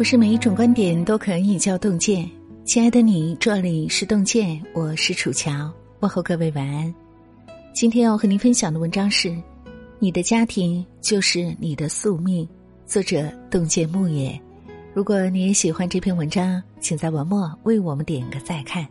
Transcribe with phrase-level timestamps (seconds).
[0.00, 2.26] 不是每一种观点都可以叫洞见。
[2.64, 6.94] 亲爱的你，这里是洞见，我是楚乔，问候各位晚安。
[7.74, 9.36] 今天要和您分享的文章是：
[9.98, 12.48] 你的家庭就是你的宿命。
[12.86, 14.40] 作者洞见木野。
[14.94, 18.88] 如果你也喜欢这篇文章，请在文末为我们点个再看。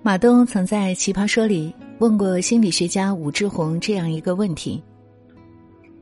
[0.00, 4.82] 马东曾在《奇葩说》里问过心理学家武志红这样一个问题。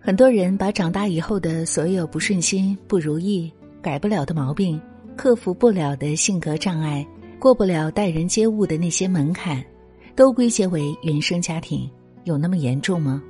[0.06, 3.52] 很多人把长大以后的所有不顺心、不如意、
[3.82, 4.80] 改不了的毛病、
[5.16, 7.04] 克服不了的性格障碍、
[7.40, 9.60] 过不了待人接物的那些门槛，
[10.14, 11.90] 都归结为原生家庭，
[12.22, 13.20] 有那么严重吗？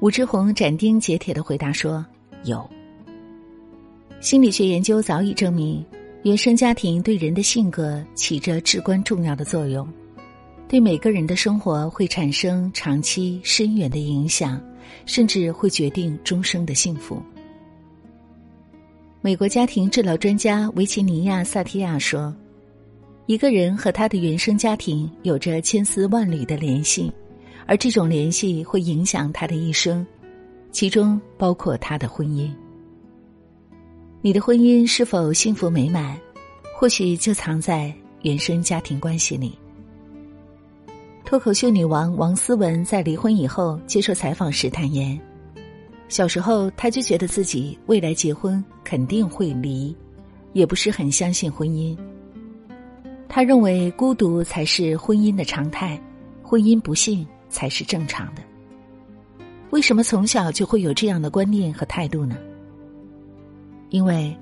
[0.00, 2.02] 武志红斩钉截铁的回答说
[2.44, 2.66] ：“有。”
[4.20, 5.84] 心理学研究早已证明，
[6.22, 9.86] 原生家庭对人的性格起着至关重要的作用，
[10.66, 14.58] 对每个人的生活会产生长期深远的影响。
[15.06, 17.22] 甚至会决定终生的幸福。
[19.22, 22.34] 美国家庭治疗专家维吉尼亚·萨提亚说
[23.26, 27.12] ：“一个人和他的原生家庭有着千丝万缕的联系，
[27.66, 30.06] 而这种联系会影响他的一生，
[30.72, 32.50] 其中包括他的婚姻。
[34.22, 36.18] 你的婚姻是否幸福美满，
[36.76, 39.56] 或许就藏在原生家庭关系里。”
[41.30, 45.16] 脱口秀女王王思文在离婚以后接受采访时坦言，
[46.08, 49.96] 小时候她就觉得自己未来结婚肯定会离，
[50.54, 51.96] 也不是很相信婚姻。
[53.28, 55.96] 她认为孤独才是婚姻的常态，
[56.42, 58.42] 婚姻不幸才是正常的。
[59.70, 62.36] 为什么从小就会有这样的观念和态度呢？
[63.90, 64.36] 因为，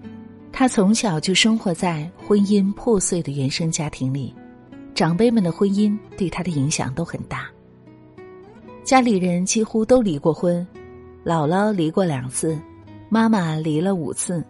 [0.51, 4.35] 她从小就生活在婚姻破碎的原生家庭里。
[4.99, 7.47] 长辈们的婚姻对他的影响都很大。
[8.83, 10.67] 家里人几乎都离过婚，
[11.25, 12.59] 姥姥离过两次，
[13.09, 14.45] 妈妈离了五次。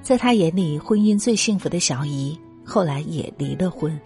[0.00, 4.00] 在他眼里，婚姻最幸福的小姨后来也离了婚。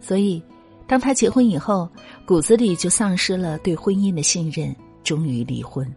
[0.00, 0.40] 所以，
[0.86, 1.88] 当他结婚以后，
[2.24, 4.72] 骨子里就丧失了对婚姻的信任，
[5.02, 5.92] 终于离婚。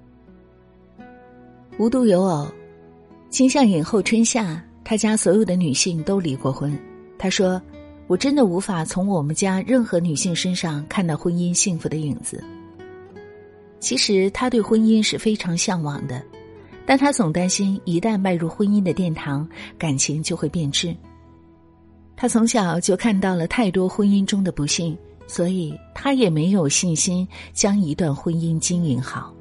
[1.77, 2.47] 无独有偶，
[3.29, 6.75] 金像影后春夏，他家所有的女性都离过婚。
[7.19, 7.61] 他说。
[8.11, 12.43] 我真的无法从我们家任何女性身上看到婚姻幸福的影子。
[13.79, 16.21] 其实他对婚姻是非常向往的，
[16.85, 20.93] 但他总担心一旦迈入婚姻的殿堂，感情就会变质。
[22.17, 29.33] 他从小就看到了太多婚姻中的不幸，所以他也没有信心将一段婚姻经营好。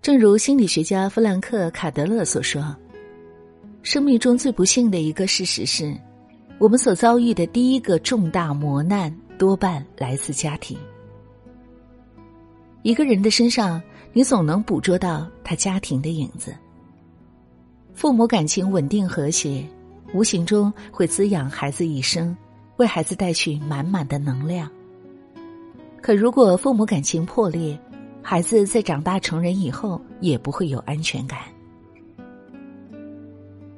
[0.00, 2.74] 正如心理学家弗兰克·卡德勒所说
[3.84, 5.94] ：“生命中最不幸的一个事实是。”
[6.62, 10.78] 我们所遭遇的第一个重大磨难，多半来自家庭。
[12.82, 16.54] 一个人的身上，你总能捕捉到他家庭的影子。
[17.94, 19.66] 父母感情稳定和谐，
[20.14, 22.36] 无形中会滋养孩子一生，
[22.76, 24.70] 为孩子带去满满的能量。
[26.00, 27.76] 可如果父母感情破裂，
[28.22, 31.40] 孩子在长大成人以后也不会有安全感。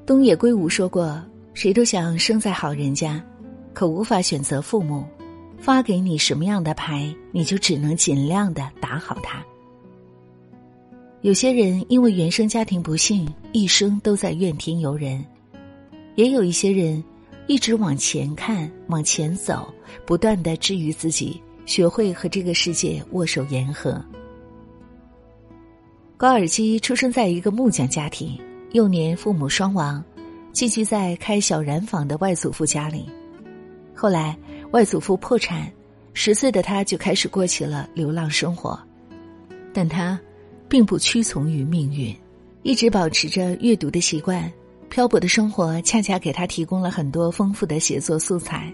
[0.05, 1.19] 东野圭吾说过。
[1.55, 3.25] 谁都想生在好人家，
[3.73, 5.07] 可无法选择父母
[5.57, 9.43] 发给你什么样的牌，你就只能尽量的打好它。
[11.23, 15.25] 有些人因为原生家庭不幸，一生都在怨天尤人；
[16.17, 17.03] 也有一些人
[17.47, 19.73] 一直往前看、往前走，
[20.05, 24.05] 不断的治愈自己，学会和这个世界握手言和。
[26.17, 28.39] 高尔基出生在一个木匠家庭，
[28.73, 30.05] 幼年父母双亡。
[30.55, 33.11] 寄居在开小染坊的外祖父家里，
[33.93, 34.39] 后来
[34.71, 35.69] 外祖父破产，
[36.13, 38.79] 十岁的他就开始过起了流浪生活，
[39.73, 40.19] 但他
[40.69, 42.17] 并不屈从于命运，
[42.63, 44.51] 一直保持着阅读的习惯。
[44.89, 48.73] 漂泊的生活恰恰给他提供了很多丰富的写作素材。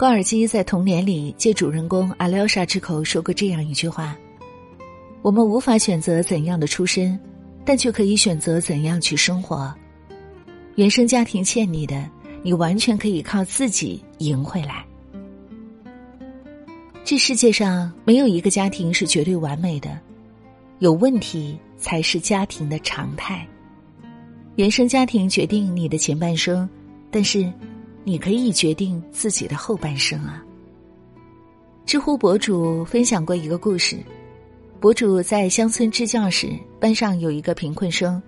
[0.00, 4.16] 高尔基在童年里借主人公阿廖沙之口说过这样一句话
[5.20, 7.20] ：“我们无法选择怎样的出身，
[7.66, 9.70] 但却可以选择怎样去生活。”
[10.78, 12.08] 原生家庭欠你的，
[12.40, 14.86] 你完全可以靠自己赢回来。
[17.02, 19.98] 这世界上没有一个家庭是绝对完美的，
[20.78, 23.44] 有问题才是家庭的常态。
[24.54, 26.68] 原生家庭决定你的前半生，
[27.10, 27.52] 但是
[28.04, 30.40] 你可以决定自己的后半生啊。
[31.86, 33.98] 知乎博主分享过一个故事：
[34.78, 38.22] 博主在乡村支教时，班上有一个贫困生，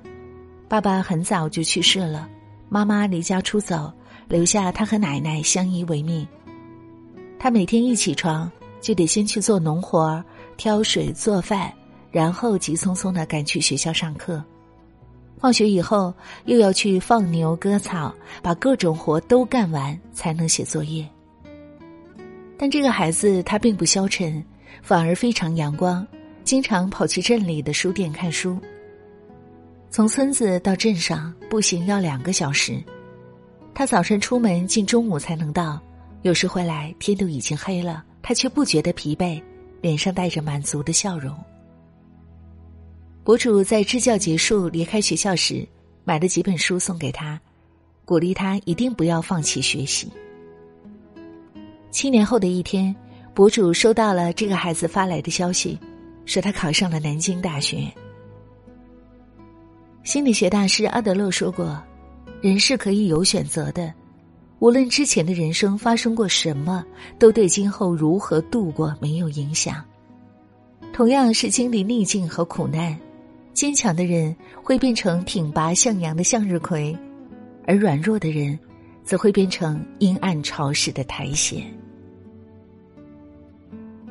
[0.67, 2.29] 爸爸很早就去世了。
[2.73, 3.93] 妈妈离家出走，
[4.29, 6.27] 留下他和奶奶相依为命。
[7.37, 8.51] 他每天一起床
[8.81, 10.25] 就得先去做农活儿、
[10.57, 11.73] 挑水、做饭，
[12.13, 14.43] 然后急匆匆的赶去学校上课。
[15.37, 16.15] 放学以后
[16.45, 21.05] 又要去放牛割草，把各种活都干完才能写作业。
[22.57, 24.45] 但这个孩子他并不消沉，
[24.81, 26.07] 反而非常阳光，
[26.45, 28.57] 经常跑去镇里的书店看书。
[29.91, 32.81] 从村子到镇上步行要两个小时，
[33.75, 35.81] 他早晨出门近中午才能到，
[36.23, 39.43] 有时回来天都已经黑了，他却不觉得疲惫，
[39.81, 41.37] 脸上带着满足的笑容。
[43.25, 45.67] 博主在支教结束离开学校时，
[46.05, 47.41] 买了几本书送给他，
[48.05, 50.09] 鼓励他一定不要放弃学习。
[51.91, 52.95] 七年后的一天，
[53.35, 55.77] 博主收到了这个孩子发来的消息，
[56.27, 57.93] 说他考上了南京大学。
[60.11, 61.81] 心理学大师阿德勒说过
[62.43, 63.95] ：“人是可以有选择的，
[64.59, 66.85] 无论之前的人生发生过什么，
[67.17, 69.85] 都对今后如何度过没有影响。
[70.93, 72.99] 同样是经历逆境和苦难，
[73.53, 74.35] 坚强的人
[74.65, 76.93] 会变成挺拔向阳的向日葵，
[77.65, 78.59] 而软弱的人，
[79.05, 81.57] 则会变成阴暗潮湿的苔藓。”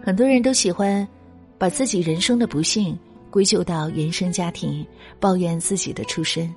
[0.01, 1.05] 很多人都喜欢
[1.57, 2.97] 把自己人生的不幸
[3.29, 4.85] 归咎到原生家庭，
[5.19, 6.53] 抱怨自己的出身。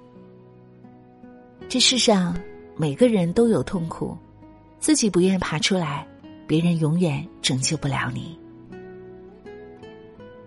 [1.68, 2.38] 这世上
[2.76, 4.16] 每个人都有痛苦，
[4.78, 6.06] 自己不愿爬出来，
[6.46, 8.38] 别人永远拯救不了你。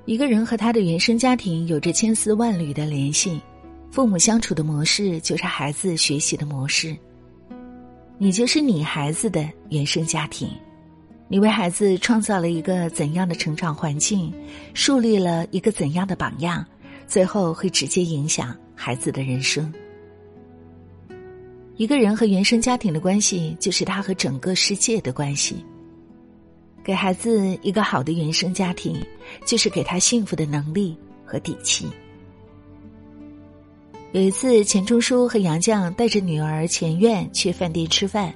[0.06, 3.42] 一个人和他的原生家庭有着千丝万缕的联系，
[3.90, 6.96] 父母相处的模式就是孩子学习的模式。
[8.18, 10.50] 你就是你孩子的原生家庭。
[11.28, 14.32] 你为孩子创造了一个怎样的成长环境，
[14.74, 16.64] 树立了一个怎样的榜样，
[17.08, 19.74] 最后会直接影响孩子的人生。
[21.78, 25.66] 一个人和原生家庭的关系，就是他和整个世界的关系。
[26.84, 28.96] 给孩子一个好的原生家庭，
[29.48, 30.96] 就是给他幸福的能力
[31.26, 31.88] 和底气。
[34.12, 38.34] 有一次，钱钟书和杨绛带着女儿钱院去饭店吃饭。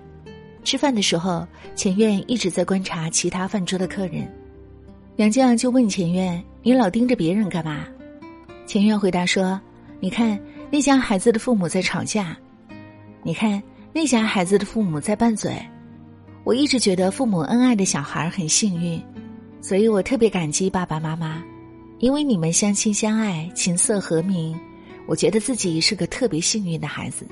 [0.63, 4.31] 吃饭的时候，钱院一直在观察其他饭桌的客人。
[5.15, 7.85] 杨绛就问钱院：“你老盯着别人干嘛？”
[8.65, 9.59] 钱院回答说
[9.99, 10.39] ：“你看
[10.69, 12.37] 那家孩子的父母在吵架，
[13.23, 13.61] 你看
[13.91, 15.51] 那家孩子的父母在拌嘴。
[16.43, 19.01] 我一直觉得父母恩爱的小孩很幸运，
[19.59, 21.43] 所以我特别感激爸爸妈妈，
[21.97, 24.57] 因为你们相亲相爱，琴瑟和鸣。
[25.05, 27.25] 我觉得自己是个特别幸运的孩子。”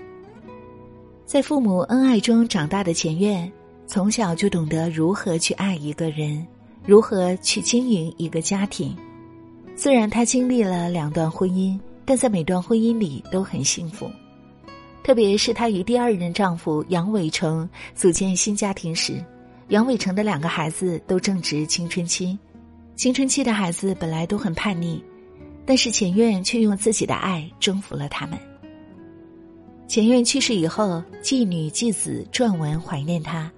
[1.28, 3.52] 在父母恩爱中长大的钱院，
[3.86, 6.48] 从小就懂得如何去爱一个人，
[6.86, 8.96] 如何去经营一个家庭。
[9.76, 14.10] 虽然他经历了两段婚姻，但在每段婚姻里都很幸福。
[15.04, 19.22] 特别是她与第二任丈夫杨伟成组建新家庭时，
[19.68, 22.40] 杨伟成的两个孩子都正值青春期。
[22.96, 25.04] 青春期的孩子本来都很叛逆，
[25.66, 28.40] 但是钱院却用自己的爱征服了他们。
[29.88, 33.50] 前院去世以后，继女继子撰文怀念他。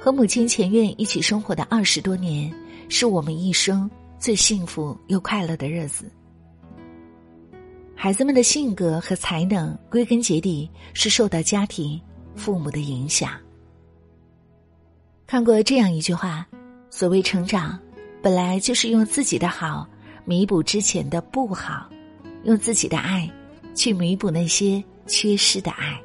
[0.00, 2.52] 和母亲前院一起生活的二十多年，
[2.88, 6.10] 是我们一生最幸福又快乐的日子。
[7.94, 12.00] 孩子们的性格和才能，归根结底是受到家庭、
[12.34, 13.30] 父母的影响。
[15.24, 16.44] 看过这样一句话：
[16.90, 17.78] 所谓成长，
[18.20, 19.88] 本来就是用自己的好
[20.24, 21.88] 弥补之前的不好，
[22.42, 23.30] 用自己的爱
[23.72, 24.82] 去弥补那些。
[25.06, 26.00] 缺失的爱，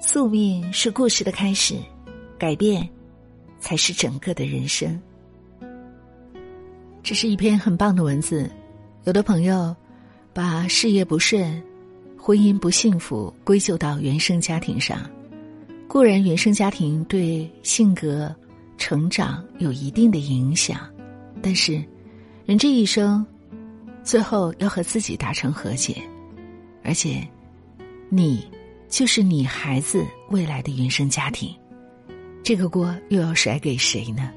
[0.00, 1.76] 宿命是故事的开始，
[2.38, 2.88] 改变
[3.58, 5.00] 才是整个的人生。
[7.02, 8.50] 这是一篇很棒的文字。
[9.04, 9.74] 有的朋友
[10.32, 11.60] 把事业不顺、
[12.16, 14.98] 婚姻不幸福归咎到原生家庭上，
[15.88, 18.32] 固然原生家庭对性格
[18.78, 20.88] 成长有一定的影响，
[21.42, 21.82] 但是
[22.46, 23.26] 人这一生
[24.04, 26.00] 最后要和自己达成和解。
[26.84, 27.26] 而且，
[28.08, 28.46] 你
[28.88, 31.54] 就是你孩子未来的原生家庭，
[32.42, 34.30] 这个锅又要甩给谁呢？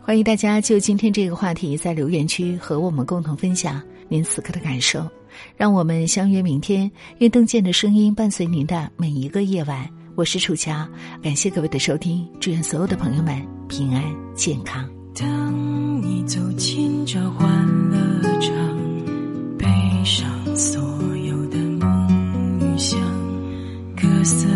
[0.00, 5.08] 欢迎大家就今天这个话题在留言区和我们共同分享您此刻的感受。
[5.56, 9.88] 让我们相约明天，愿邓健的声音伴随您的每一个夜晚。
[10.14, 10.86] 我是楚乔，
[11.22, 14.02] 感谢各位的收听，祝愿所有的朋友们平安
[14.34, 14.86] 健康。
[15.14, 18.52] 当你走进这欢乐场，
[19.56, 19.66] 悲
[20.04, 20.28] 伤
[20.62, 20.80] 所
[21.16, 22.96] 有的梦与想
[24.00, 24.46] 各色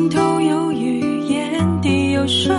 [0.00, 2.56] 心头有雨，眼底有霜。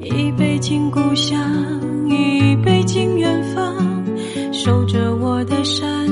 [0.00, 1.36] 一杯敬故乡，
[2.08, 3.74] 一杯敬远方，
[4.52, 6.03] 守着我的山